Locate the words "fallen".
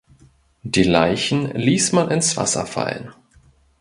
2.65-3.13